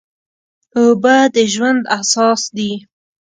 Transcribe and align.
اوبه 0.79 1.15
د 1.35 1.37
ژوند 1.53 1.81
اساس 1.99 2.41
دي. 2.55 2.71